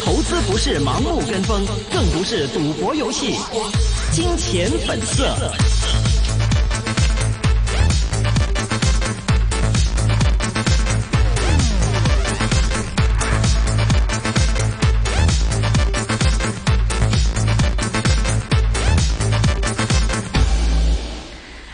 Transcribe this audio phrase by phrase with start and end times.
[0.00, 3.34] 投资不是盲目跟风，更不是赌博游戏。
[4.10, 5.36] 金钱本色。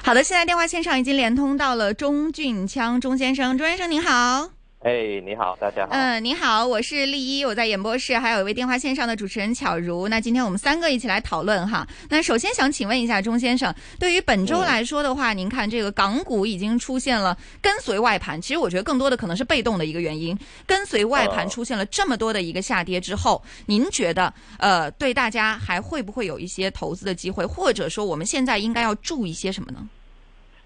[0.03, 4.51] 好的，现在电话线上已经连通到了钟俊锵钟先生，钟先生您好。
[4.85, 5.93] 哎，你好，大家好。
[5.93, 10.09] 嗯，你好，我是丽一，我在演播室，还有一位电话线上的主持人巧如。
[10.09, 11.89] 那今天我们三个一起来讨论哈。
[12.11, 29.89] 那首先想请问一下钟先生，对于本周来说的话，您看这个港股已经出现了跟随外盘，其实我觉得更多的可能是被动的一个原因，跟随外盘出现了这么多的一个下跌之后，您觉得呃，对大家还会不会有一些投资的机会，或者说我们现在应该要注意些什么呢？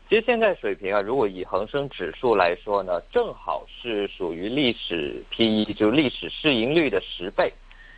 [0.08, 7.52] 其实现在水平啊，如果以恒生指数来说呢，正好是属于历史 P E，就是历史市盈率的十倍，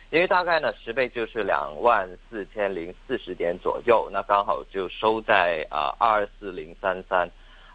[0.09, 7.29] 因为大概呢十倍就是两万四千零四十点左右，那刚好就收在啊二四零三三，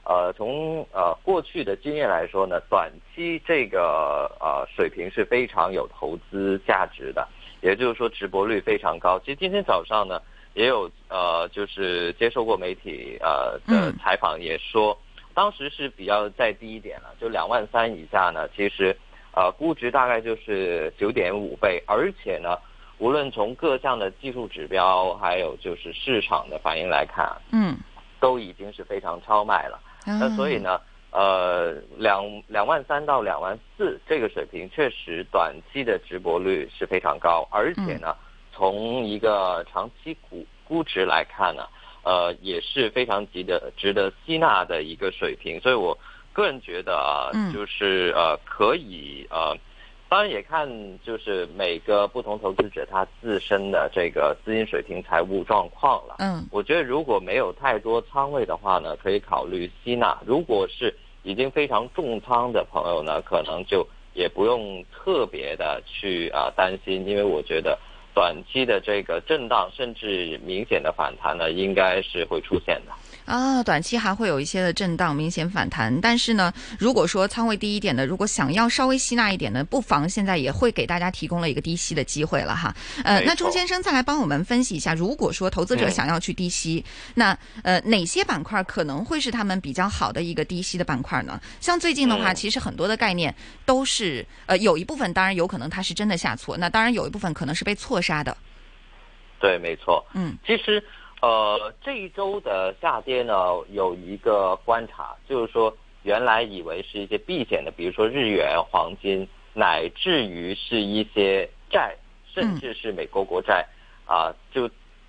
[0.05, 7.27] 呃，从呃过去的经验来说呢，短期这个呃水平是非常有投资价值的，
[7.63, 9.19] 也就是说直播率非常高。
[9.21, 10.21] 其实今天早上呢。
[10.57, 14.97] 也有呃，就是接受过媒体呃的采访，也说
[15.35, 18.97] 当时是比较再低一点了，就两万三以下呢，其实
[19.35, 22.57] 呃估值大概就是九点五倍，而且呢，
[22.97, 27.77] 无论从各项的技术指标，还有就是市场的反应来看，嗯，
[28.19, 29.79] 都已经是非常超卖了。
[30.07, 38.17] 那所以呢，呃，两两万三到两万四这个水平，确实短期的直播率是非常高，而且呢。
[38.57, 41.67] 从一个长期估估值来看呢，
[42.03, 45.97] 呃，也是非常值得值得吸纳的一个水平，所以我
[46.33, 49.55] 个人觉得啊，就是呃，可以呃，
[50.09, 50.67] 当然也看
[51.05, 56.17] 就是每个不同投资者他自身的这个资金水平、财务状况了。
[56.21, 67.79] 嗯，我觉得如果没有太多仓位的话呢，可以考虑吸纳；如果是已经非常重仓的朋友呢，可能就也不用特别的去啊担心，因为我觉得。
[68.17, 72.93] 短期的这个震荡，甚至明显的反弹呢，应该是会出现的。
[73.27, 76.01] 啊，短期还会有一些的震荡，明显反弹。
[76.01, 82.75] 但是呢，如果说仓位低一点的，如果想要稍微吸纳一点的，不妨现在也会给大家提供了一个低吸的机会了哈。
[83.03, 91.41] 呃，那钟先生再来帮我们分析一下，如果说投资者想要去低吸，那呃哪些板块可能会是他们比较好的一个低吸的板块呢？
[91.61, 98.37] 像最近的话，其实很多的概念都是呃有一部分当然有可能它是真的下挫，那当然有一部分可能是被错杀的。
[99.41, 100.07] 对，没错。
[100.15, 100.81] 嗯，其实。
[101.23, 103.35] 呃，这一周的下跌呢，
[103.71, 113.67] 有一个观察，就是说，原来以为是一些避险的，比如说日元、黄金，乃至于是一些债，甚至是美国国债，
[114.07, 114.69] 啊，就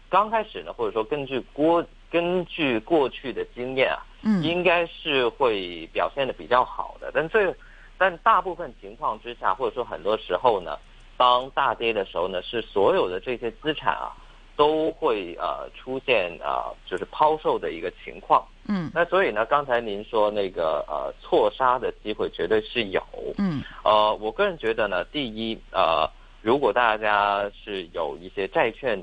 [0.10, 4.00] 刚开始呢，或者说根据过根据过去的经验啊，
[4.42, 7.54] 应该是会表现的比较好的，但这
[7.98, 10.80] 但大部分情况之下，或者说很多时候呢，
[11.18, 14.16] 当大跌的时候呢，是所有的这些资产啊。
[14.58, 18.44] 都会呃出现啊，就是抛售的一个情况。
[18.68, 23.02] 嗯，那所以呢，刚才您说那个呃错杀的机会绝对是有。
[23.38, 26.10] 嗯，呃，我个人觉得呢，第一呃，
[26.42, 29.00] 如果大家是有一些债券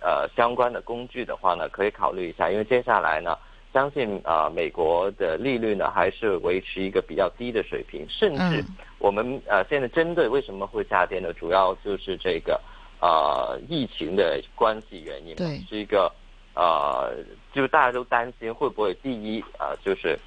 [0.00, 3.36] 呃相关的工具的话呢，可以考虑一下，因为接下来呢，
[3.72, 8.62] 相信啊美国的利率呢还是维持一个比较低的水平，甚至
[8.98, 12.60] 我们呃现在针对为什么会下跌呢，主要就是这个。
[13.00, 16.12] 呃，疫情的关系原因对，是一个
[16.54, 17.14] 呃，
[17.52, 20.18] 就是大家都担心会不会第一呃，就是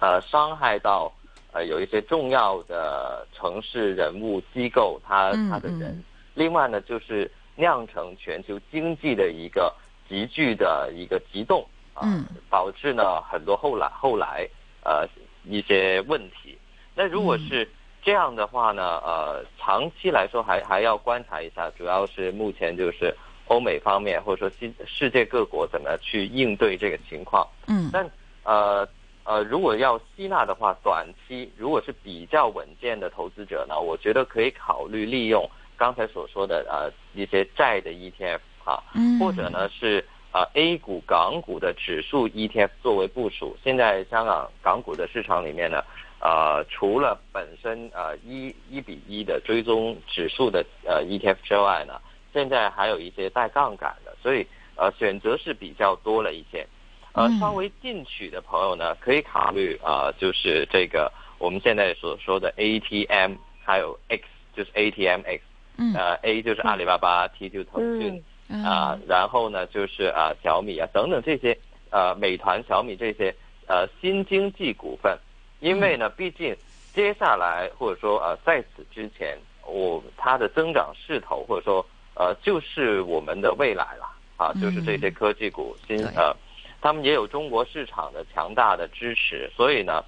[0.00, 1.10] 呃伤害到
[1.52, 6.04] 呃有一些重要的城市人物机构他他的人，
[6.34, 9.74] 另外呢就是酿成全球经济的一个
[10.06, 12.02] 急剧的一个激动啊，
[12.50, 14.46] 导致呢很多后来后来
[14.84, 15.08] 呃
[15.44, 16.58] 一些问题。
[16.94, 17.66] 那如果是。
[18.04, 23.16] 这样的话呢，呃，长期来说还还要观察一下，主要是目前就是
[23.46, 27.48] 欧美方面或者说世世界各国怎么去应对这个情况。
[27.66, 27.88] 嗯。
[27.90, 28.08] 但
[28.42, 28.86] 呃
[29.24, 35.48] 呃，如果要吸纳的话，短期如果是比较稳健的投资者呢，我觉得可以考虑利用
[35.78, 38.84] 刚才所说的呃一些债的 ETF 啊，
[39.18, 43.56] 或者呢是啊 A 股港股的指数 ETF 作为部署。
[43.64, 45.82] 现在香港港股的市场里面呢。
[46.24, 52.00] 呃，除了本身呃一一比一的追踪指数的呃 ETF 之外呢，
[52.32, 56.66] 现在还有一些带杠杆的，所以呃选择是比较多了一些。
[57.12, 64.24] 呃，稍微进取的朋友呢，可以考虑啊，就是这个我们现在所说的 ATM，还有 X
[64.56, 65.40] 就是 ATMX，
[65.76, 68.24] 嗯呃 A 就是阿里巴巴，T 就是腾讯。
[68.48, 71.56] 嗯啊，然后呢，就是啊小米啊等等这些
[71.90, 73.34] 呃美团、小米这些
[73.66, 75.18] 呃新经济股份，
[75.64, 76.54] 因为呢，毕竟
[76.92, 81.84] 接下来或者说呃在此之前，我它的增长势头或者说
[82.14, 84.04] 呃就是我们的未来了
[84.36, 86.36] 啊，就是这些科技股新呃，
[86.82, 90.04] 他们也有中国市场的强大的支持，所以呢，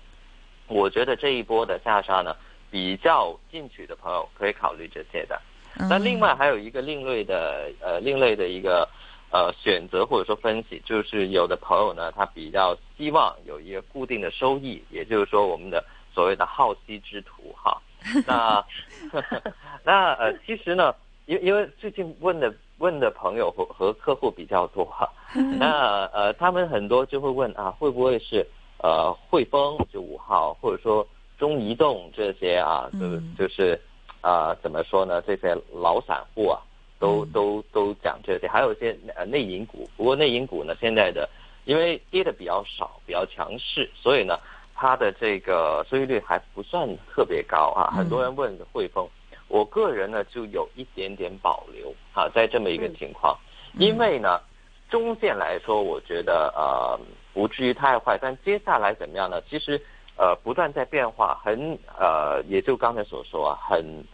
[0.67, 2.37] 我觉得这一波的下杀呢，
[2.71, 5.41] 比较进取的朋友可以考虑这些的。
[5.89, 8.87] 那另外还有一个另类的呃另类的一个
[9.31, 15.85] 呃选择或者说分析，就是有的朋友呢，他比较希望有一个固定的收益，也就是说我们的
[16.15, 17.81] 所谓的好息之徒哈。
[18.27, 18.65] 那
[19.85, 20.95] 那呃其实呢，
[21.27, 25.11] 因因为最近问的问的朋友和和客户比较多哈，
[25.59, 28.47] 那呃他们很多就会问啊，会不会是
[28.79, 31.07] 呃汇丰就五号，或者说
[31.39, 33.81] 中移动这些啊，就嗯就是。
[34.23, 35.23] 啊、怎么说呢？
[35.23, 36.59] 这些老散户啊，
[36.99, 39.89] 都嗯都都讲这些，还有一些呃内银股。
[39.97, 41.29] 不过内银股呢，现在的
[41.65, 44.39] 因为跌的比较少，比较强势，所以呢，
[44.75, 47.91] 它的这个收益率还不算特别高啊。
[47.93, 49.09] 嗯很多人问汇丰，
[49.49, 53.37] 我个人呢就有一点点保留啊，在这么一个情况，
[53.79, 54.41] 因为呢，
[54.89, 56.99] 中线来说，我觉得呃
[57.35, 59.41] 不至于太坏，但接下来怎么样呢？
[59.51, 59.81] 其实
[60.17, 64.05] 呃不断在变化，很呃也就刚才所说啊，很。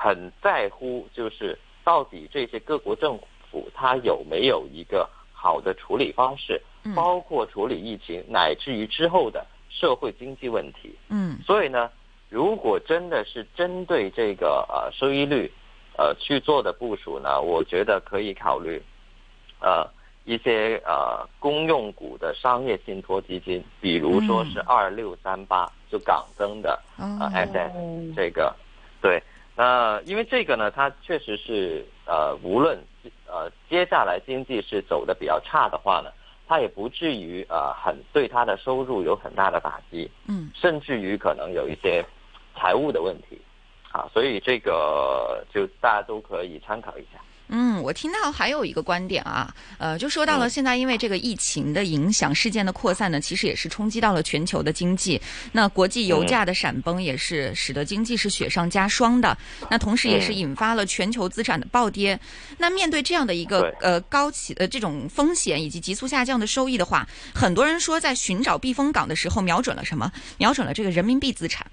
[0.00, 3.18] 很在乎，就是到底这些各国政
[3.50, 10.94] 府它有没有一个好的处理方式，嗯包括处理疫情，乃至于之后的社会经济问题。
[11.08, 11.90] 嗯所以呢，
[12.28, 15.50] 如果真的是针对这个呃收益率，
[15.96, 18.82] 呃去做的部署呢，我觉得可以考虑，
[19.58, 19.88] 呃
[20.26, 28.54] 一些呃公用股的商业信托基金，比如说是二六三八，就港增的哦啊 SS 这个，
[29.00, 29.22] 对。
[29.58, 32.78] 那因为这个呢，它确实是呃，无论
[33.26, 36.12] 呃接下来经济是走的比较差的话呢，
[36.46, 42.04] 它也不至于呃很对它的收入有很大的打击，嗯甚至于可能有一些
[42.54, 43.40] 财务的问题，
[43.90, 47.18] 啊，所以这个就大家都可以参考一下。
[47.50, 55.20] 嗯，我听到还有一个观点啊，呃，就说到了嗯现在因为这个疫情的影响，事件的扩散呢，其实也是冲击到了全球的经济。
[55.52, 59.36] 那国际油价的闪崩也是使得经济是雪上加霜的。
[59.70, 62.18] 那同时也是嗯引发了全球资产的暴跌。
[62.58, 70.12] 那面对这样的一个呃高企的这种风险以及急速下降的收益的话，很多人说在寻找避风港的时候，瞄准了什么？
[70.36, 71.66] 瞄准了这个人民币资产。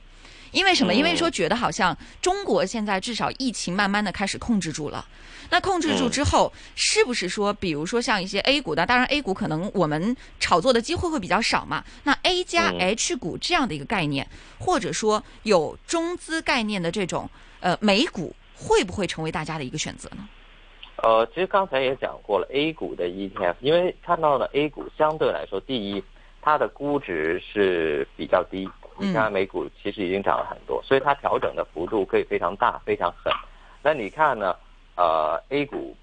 [0.55, 0.93] 因为什么？
[0.93, 5.05] 因为说觉得好像中国现在至少疫情慢慢的开始控制住了。
[5.51, 11.83] 那控制住之后，是不是说，比如说像一些 A 股的，当然 A 股可能我们炒作的机会会比较少嘛。
[12.03, 14.25] 那 A 加嗯 H 股这样的一个概念，
[14.57, 17.29] 或者说有中资概念的这种
[17.59, 20.27] 呃美股，会不会成为大家的一个选择呢？
[21.03, 26.01] 呃，其实刚才也讲过了，A 股的 ETF，因为看到了 A 股相对来说，第一，
[26.41, 28.67] 它的估值是比较低，
[28.97, 33.33] 你看美股其实已经涨了很多，所以它调整的幅度可以非常大、非常狠。
[33.83, 34.55] 那你看呢？
[34.97, 35.93] 呃，A 股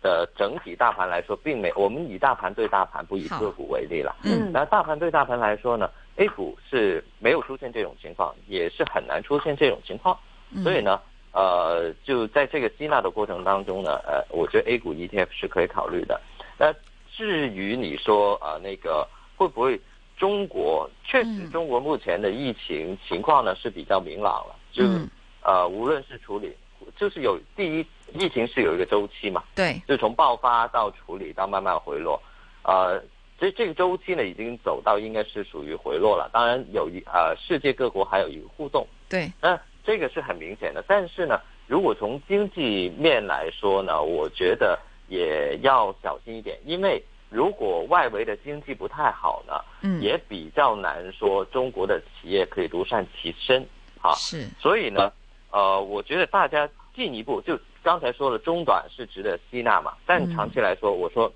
[0.00, 4.14] 的整体大盘来说，并没我们以大盘对大盘，不以个股为例了。
[4.22, 10.16] 嗯那大盘对大盘来说呢，A 股是没有出现这种情况，也是很难出现这种情况。
[10.52, 11.00] 嗯所以呢，
[11.32, 16.20] 呃，就在这个吸纳的过程当中呢，呃，我觉得 A 股 ETF 是可以考虑的。
[16.56, 16.72] 那
[17.10, 19.04] 至于你说呃那个
[19.36, 19.80] 会不会
[20.16, 25.08] 中国确实嗯中国目前的疫情情况呢是比较明朗了，就、嗯
[25.42, 26.52] 呃无论是处理，
[26.96, 32.20] 就是有第一疫情是有一个周期嘛，对，就从爆发到处理到慢慢回落，
[32.64, 33.00] 呃，
[33.38, 36.28] 这这个周期呢已经走到应该是属于回落了。
[36.32, 40.82] 当然有一呃世界各国还有一个互动，对，那这个是很明显的。
[40.88, 53.66] 但是呢，如果从经济面来说呢，我觉得也要小心一点，因为如果外围的经济不太好呢，嗯，也比较难说中国的企业可以独善其身
[54.00, 54.12] 啊。
[54.14, 55.12] 是，所以呢，
[55.50, 61.32] 呃，我觉得大家进一步就刚才说了，中短是值得吸纳嘛，但嗯长期来说，我说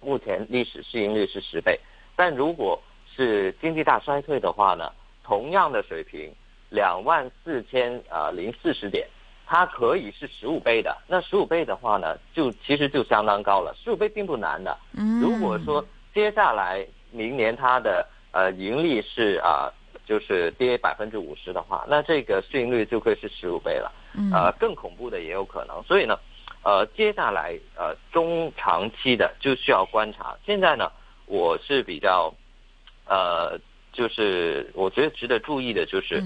[0.00, 1.80] 目前历史市盈率是十倍，
[2.14, 2.80] 但如果
[3.16, 6.30] 是经济大衰退的话呢，同样的水平，
[6.68, 9.08] 两万四千呃零四十点，
[9.46, 10.96] 它可以是十五倍的。
[11.06, 14.76] 那十五倍的话呢，就其实就相当高了，十五倍并不难的。
[14.96, 19.70] 嗯，如果说接下来明年它的呃盈利是啊、
[20.06, 23.92] 就是跌百分之五十的话，那这个市盈率就会是十五倍了。
[24.14, 25.82] 嗯，呃，更恐怖的也有可能。
[25.84, 26.18] 所以呢，
[26.62, 30.36] 呃，接下来呃中长期的就需要观察。
[30.44, 30.90] 现在呢，
[31.26, 32.32] 我是比较
[33.06, 33.58] 呃
[33.92, 36.22] 就是我觉得值得注意的就是，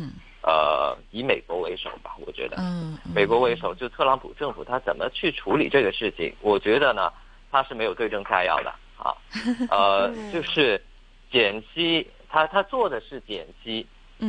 [0.49, 7.13] 呃，以美国为首吧，我觉得，嗯，美国为首，就特朗普政府他怎么去处理这个事情，我觉得呢，
[7.53, 9.13] 他是没有对症下药的啊，
[9.71, 10.83] 呃，就是
[11.31, 13.87] 减息，他他做的是减息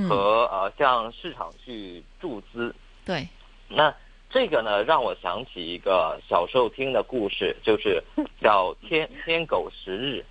[0.09, 3.25] 和呃向市场去注资，对，
[3.69, 3.95] 那。
[4.31, 7.99] 这个呢，让我想起一个小时候听的故事，就是
[8.39, 10.23] 叫“天 天狗食日”，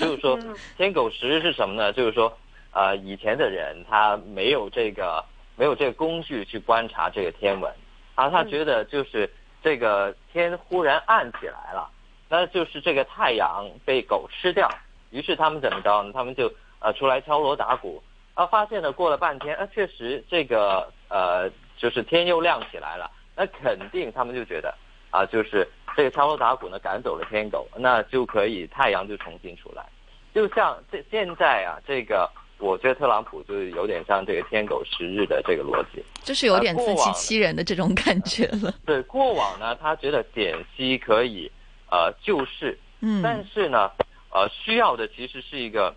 [0.00, 0.36] 就是说
[0.76, 1.92] “天狗食日”是什么呢？
[1.92, 2.36] 就是说，
[2.72, 5.24] 呃，以前的人他没有这个
[5.56, 7.72] 没有这个工具去观察这个天文，
[8.14, 9.28] 啊，他觉得就是
[9.62, 11.90] 这个天忽然暗起来了，
[12.28, 14.70] 那就是这个太阳被狗吃掉，
[15.10, 16.12] 于是他们怎么着呢？
[16.12, 18.02] 他们就呃出来敲锣打鼓，
[18.34, 23.10] 啊，发现了过了半天，啊，确实这个呃就是天又亮起来了。
[23.34, 24.74] 那肯定他们就觉得，
[25.10, 29.86] 啊，就是这个敲锣打鼓呢赶走了天狗，那就可以太阳就重新出来。
[30.34, 38.72] 就像这现在啊，这个我觉得特朗普就是有点像这个天狗食日的这个逻辑，就是有点自欺欺人的这种感觉了。
[38.86, 41.50] 对，过往呢，他觉得减息可以
[41.90, 43.90] 呃救市，嗯，但是呢，
[44.30, 45.94] 呃，需要的其实是一个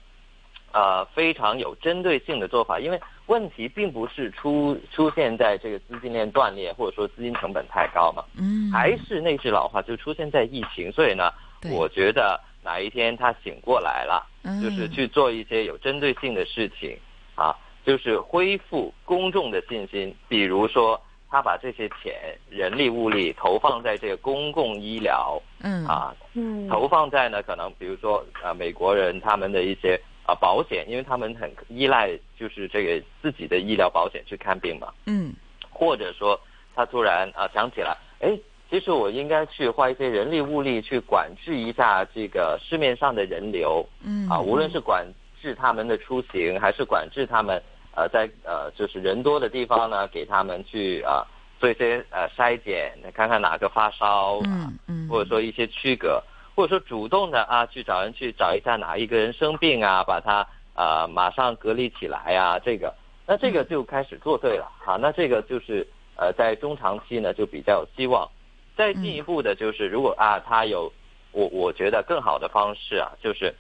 [0.72, 3.00] 呃非常有针对性的做法，因为。
[3.28, 10.92] 问题并不是出出现在这个资金链断裂，或者说资金成本太高嘛，嗯，还是那句老话，就出现在疫情。
[10.92, 11.32] 所以呢，
[11.72, 14.28] 我觉得哪一天他醒过来了，
[14.62, 16.98] 就是去做一些有针对性的事情，
[17.36, 20.16] 啊，就是恢复公众的信心。
[20.28, 21.00] 比如说，
[21.30, 30.00] 他把这些钱、人力物力投放在这个公共医疗，嗯啊，嗯，投放在呢，可能比如说啊，美国人他们的一些。
[30.24, 34.94] 啊，保险，因为他们很依赖，就是这个自己的医疗保险去看病嘛。
[35.08, 35.34] 嗯，
[35.72, 36.40] 或者说
[36.76, 38.38] 他突然啊想起来，哎，
[38.72, 43.86] 其实我应该去花一些人力物力去管制一下这个市面上的人流。
[44.02, 45.06] 嗯，啊，无论是管
[45.42, 47.62] 制他们的出行，还是管制他们
[47.94, 51.28] 呃在呃就是人多的地方呢，给他们去啊
[51.60, 56.24] 做一些呃筛检，看看哪个发烧，嗯嗯，或者说一些区隔。
[56.56, 62.94] 或者说主动的啊，去找人去找一下哪一个人生病啊，把他啊马上隔离起来啊，这个，
[63.26, 65.86] 那这个就开始做对了好，那这个就是
[66.16, 68.30] 呃在中长期呢就比较有希望。
[68.76, 70.92] 再进一步的就是如果啊他有
[71.32, 73.54] 我我觉得更好的方式啊，就是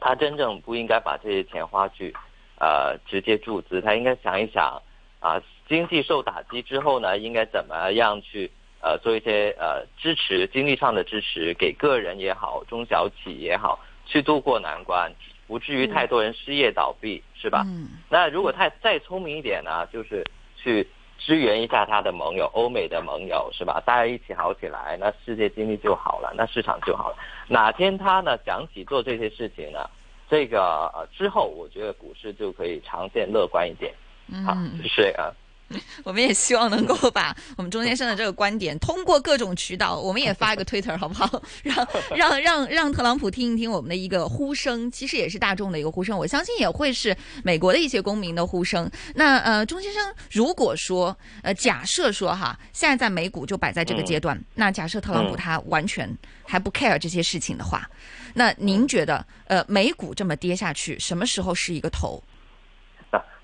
[0.00, 2.14] 他真正不应该把这些钱花去
[2.58, 4.82] 呃直接注资，他应该想一想
[5.20, 8.50] 啊经济受打击之后呢应该怎么样去。
[8.80, 15.12] 呃，做一些呃支持，经济上的支持，给个人也好，中小企也好，去渡过难关，
[15.48, 17.64] 不至于太多人失业倒闭，是吧？
[17.66, 17.88] 嗯。
[18.08, 20.24] 那如果太再聪明一点呢，就是
[20.56, 20.86] 去
[21.18, 23.82] 支援一下他的盟友，欧美的盟友，是吧？
[23.84, 27.16] 大家一起好起来，那世界经济就好了，那市场就好了。
[27.48, 29.90] 哪天他呢想起做这些事情呢，
[30.30, 33.92] 这个呃之后，我觉得股市就可以长线乐观一点。
[34.28, 35.34] 嗯，就是啊。
[36.02, 41.42] 我们也希望能够把我们钟先生的这个观点通过各种渠道，我们也发一个 Twitter 好不好？
[41.62, 46.16] 让让让让特朗普听一听我们的一个呼声，其实也是大众的一个呼声。
[46.16, 48.90] 我相信也会是美国的一些公民的呼声。
[49.14, 56.08] 那呃，钟先生，如果说呃，假设说哈，现在在美股就摆在这个阶段，那假设特朗普他完全
[56.44, 57.88] 还不 care 这些事情的话，
[58.34, 62.22] 那您觉得呃，美股这么跌下去，什么时候是一个头？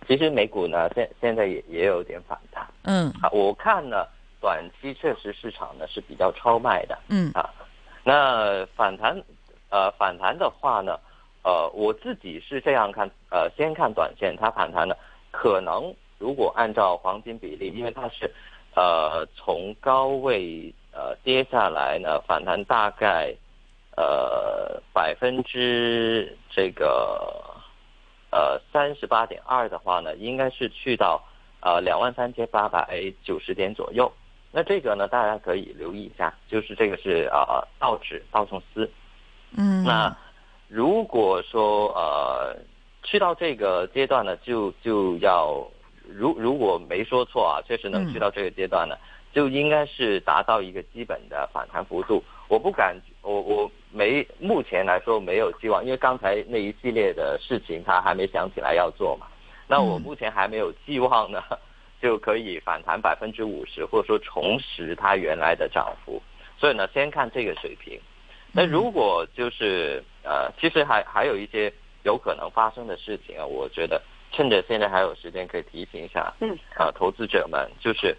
[0.07, 2.67] 其实美股呢，现现在也也有点反弹。
[2.83, 4.07] 嗯，啊，我看呢，
[4.41, 6.99] 短期确实市场呢是比较超卖的。
[7.09, 7.49] 嗯，啊，
[8.03, 9.21] 那反弹，
[9.71, 10.99] 呃，反弹的话呢，
[11.43, 14.95] 呃，我自己是这样看，呃，先看短线，它反弹呢，
[15.31, 18.31] 可能如果按照黄金比例，因为它是，
[18.75, 23.35] 呃，从高位呃跌下来呢，反弹大概，
[23.97, 27.43] 呃，百分之这个。
[28.35, 31.23] 呃，三十八点二的话呢，应该是去到
[31.61, 34.11] 呃两万三千八百九十点左右。
[34.51, 38.91] 那这个呢，大家可以留意一下，就是这个是呃道指道琼斯。
[39.57, 39.85] 嗯。
[39.85, 40.17] 那
[40.67, 42.57] 如果说呃
[43.05, 45.65] 去到这个阶段呢，就就要
[46.09, 48.97] 如如果没说错啊，确实能去到这个阶段呢，
[49.35, 52.23] 就应该是达到一个基本的反弹幅度。
[52.49, 59.27] 我不敢，我我没目前来说没有希望，因为刚才那一系列的事情他还没想起来要做嘛。
[59.67, 61.43] 那我目前还没有寄望呢，
[62.01, 66.23] 就可以反弹百分之五十，或者说重拾它原来的涨幅。
[66.59, 67.99] 所以呢，先看这个水平。
[68.53, 71.73] 那如果就是呃，其实还还有一些
[72.05, 74.01] 有可能发生的事情啊，我觉得
[74.31, 78.17] 趁着现在还有时间，可以提醒一下，嗯，啊，投资者们就是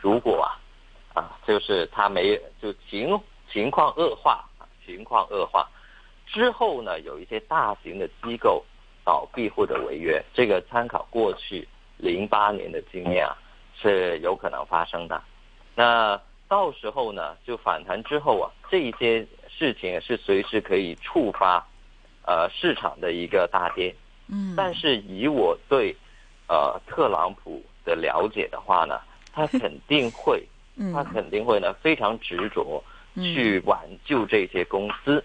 [0.00, 0.58] 如果啊。
[1.14, 3.18] 啊，就是他没就情
[3.50, 5.68] 情况恶化啊，情况恶化
[6.26, 8.64] 之后呢，有一些大型的机构
[9.04, 13.36] 倒闭或者违约，这个参考过去零八年的经验啊，
[13.74, 15.20] 是有可能发生的。
[15.74, 21.66] 那到时候呢，就反弹之后啊，这一些事情是随时可以触发，
[22.26, 23.92] 呃，市场的一个大跌。
[24.28, 25.96] 嗯，但是以我对，
[26.46, 29.00] 呃，特朗普的了解的话呢，
[29.38, 30.44] 他肯定会，
[30.92, 32.82] 他肯定会呢非常执着
[33.14, 35.22] 去挽救这些公司，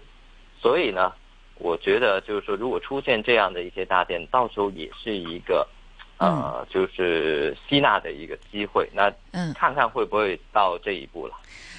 [0.60, 1.12] 所以呢，
[1.58, 5.66] 我觉得就是说，如果出现这样的一些大店，到时候也是一个，
[6.18, 8.88] 呃，就是吸纳的一个机会。
[8.92, 9.12] 那
[9.52, 11.34] 看看会不会到这一步了。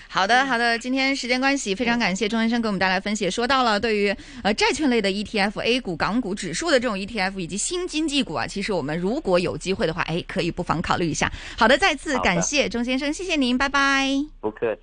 [0.08, 3.30] 好的，好的，今天时间关系，非常感谢钟先生给我们带来分析。
[3.30, 11.32] 说到了对于呃债券类的 ETF、A 股、港股指数的这种 ETF 以及新经济股啊，其实我们如果有机会的话，哎，可以不妨考虑一下。
[11.58, 14.08] 好的，再次感谢钟先生，谢谢您，拜拜。
[14.40, 14.74] 不客气。